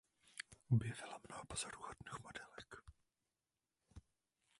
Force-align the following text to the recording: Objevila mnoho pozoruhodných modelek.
Objevila 0.71 1.19
mnoho 1.29 1.45
pozoruhodných 1.45 2.19
modelek. 2.25 2.69